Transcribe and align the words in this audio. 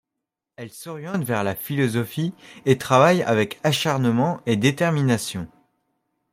Elle 0.55 0.71
s'oriente 0.71 1.23
vers 1.23 1.43
la 1.43 1.53
philosophie 1.55 2.33
et 2.65 2.79
travaille 2.79 3.21
avec 3.21 3.59
acharnement 3.63 4.41
et 4.47 4.55
détermination. 4.57 5.47